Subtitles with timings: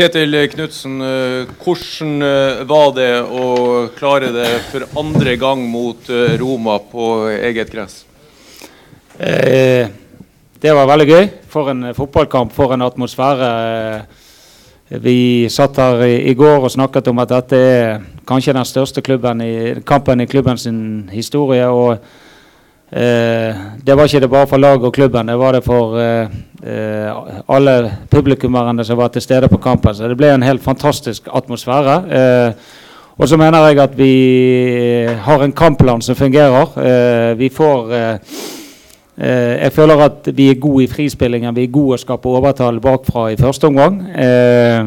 [0.00, 0.94] Kjetil Knutsen,
[1.60, 2.22] hvordan
[2.64, 3.48] var det å
[3.92, 6.08] klare det for andre gang mot
[6.40, 7.98] Roma på eget gress?
[9.20, 9.90] Eh,
[10.56, 11.28] det var veldig gøy.
[11.52, 13.50] For en fotballkamp, for en atmosfære.
[15.04, 19.82] Vi satt her i, går og snakket om at dette er kanskje den største i,
[19.84, 20.64] kampen i klubbens
[21.12, 21.68] historie.
[21.68, 21.98] og
[22.88, 23.52] eh,
[23.84, 26.26] Det var ikke det bare for laget og klubben, det var det for eh,
[26.64, 26.69] eh,
[27.50, 27.74] alle
[28.10, 29.94] publikummerne som var til stede på kampen.
[29.94, 31.98] Så det ble en helt fantastisk atmosfære.
[32.20, 32.78] Eh,
[33.20, 34.14] og så mener jeg at vi
[35.26, 36.78] har en kampplan som fungerer.
[36.78, 38.18] Eh, vi får eh,
[39.20, 41.52] Eh, jeg føler at vi er gode i frispillingen.
[41.56, 43.98] Vi er gode å skape overtall bakfra i første omgang.
[44.16, 44.86] Eh,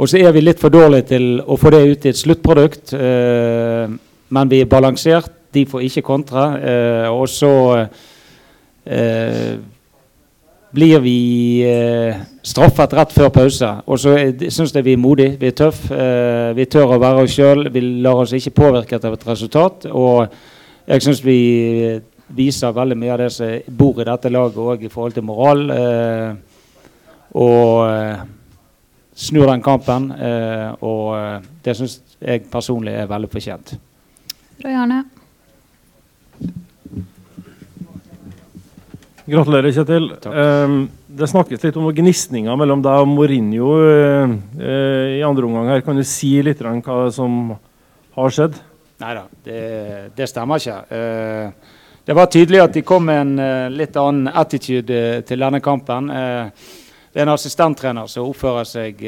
[0.00, 2.94] og så er vi litt for dårlige til å få det ut i et sluttprodukt.
[2.96, 3.92] Eh,
[4.30, 5.28] men vi er balansert.
[5.52, 6.46] De får ikke kontre.
[6.62, 7.52] Eh, og så
[8.86, 9.58] eh,
[10.74, 11.16] blir vi
[11.66, 13.70] eh, straffet rett før pause.
[13.86, 14.14] Og så
[14.48, 15.36] syns jeg vi er modige.
[15.40, 16.06] Vi er tøffe.
[16.54, 17.66] vi tør å være oss sjøl.
[17.72, 19.88] Vi lar oss ikke påvirke av et resultat.
[19.90, 20.26] Og
[20.86, 21.40] jeg syns vi
[22.36, 25.64] viser veldig mye av det som bor i dette laget òg i forhold til moral.
[25.74, 26.30] Eh,
[27.34, 28.26] og eh,
[29.14, 30.10] snur den kampen.
[30.12, 33.74] Eh, og eh, det syns jeg personlig er veldig fortjent.
[34.60, 35.04] Bra, Jarne.
[39.30, 40.08] Gratulerer, Kjetil.
[40.26, 45.68] Um, det snakkes litt om gnisninger mellom deg og Mourinho uh, uh, i andre omgang.
[45.70, 45.84] her.
[45.86, 47.36] Kan du si litt om hva som
[48.16, 48.58] har skjedd?
[49.00, 49.60] Nei da, det,
[50.18, 50.78] det, stemmer ikke.
[50.90, 51.76] Uh,
[52.08, 56.08] det var tydelig at de kom med en litt annen attitude til denne kampen.
[56.10, 59.04] Det er en assistenttrener som oppfører seg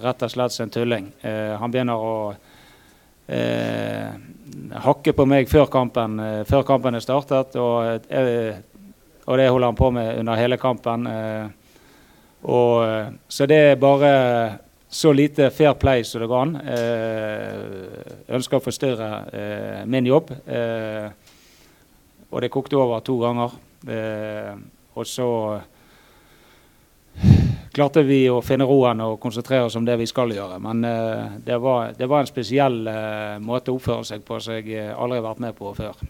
[0.00, 1.10] rett og slett som en tulling.
[1.20, 2.14] han begynner å
[4.86, 6.16] hakke på meg før kampen,
[6.48, 7.58] før kampen er startet.
[7.60, 8.06] Og,
[9.26, 11.06] og, det holder han på med under hele kampen.
[12.46, 14.12] Og, så det er bare
[14.88, 16.56] så lite fair play som det går an.
[18.38, 19.10] ønsker å forstyrre
[19.90, 20.30] min jobb.
[20.46, 21.10] Eh,
[22.30, 23.54] og det kokte over to ganger.
[23.88, 24.52] Eh,
[24.94, 25.28] og så
[27.76, 30.58] klarte vi å finne roen og konsentrere oss om det vi skal gjøre.
[30.62, 34.58] Men eh, det, var, det, var, en spesiell eh, måte å oppføre seg på som
[34.58, 36.00] jeg aldri har vært med på før.